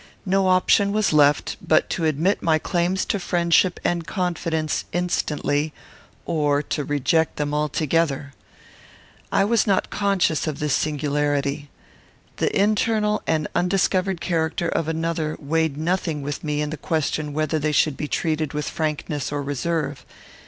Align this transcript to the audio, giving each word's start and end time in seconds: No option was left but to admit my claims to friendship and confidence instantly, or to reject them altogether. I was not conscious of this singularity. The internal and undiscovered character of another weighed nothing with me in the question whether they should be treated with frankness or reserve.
No 0.25 0.47
option 0.47 0.91
was 0.91 1.13
left 1.13 1.57
but 1.61 1.87
to 1.91 2.05
admit 2.05 2.41
my 2.41 2.57
claims 2.57 3.05
to 3.05 3.19
friendship 3.19 3.79
and 3.85 4.07
confidence 4.07 4.85
instantly, 4.93 5.73
or 6.25 6.63
to 6.63 6.83
reject 6.83 7.35
them 7.35 7.53
altogether. 7.53 8.33
I 9.31 9.45
was 9.45 9.67
not 9.67 9.91
conscious 9.91 10.47
of 10.47 10.57
this 10.57 10.73
singularity. 10.73 11.69
The 12.37 12.51
internal 12.59 13.21
and 13.27 13.47
undiscovered 13.53 14.21
character 14.21 14.69
of 14.69 14.87
another 14.87 15.37
weighed 15.39 15.77
nothing 15.77 16.23
with 16.23 16.43
me 16.43 16.63
in 16.63 16.71
the 16.71 16.77
question 16.77 17.31
whether 17.31 17.59
they 17.59 17.71
should 17.71 17.95
be 17.95 18.07
treated 18.07 18.53
with 18.53 18.67
frankness 18.71 19.31
or 19.31 19.43
reserve. 19.43 20.03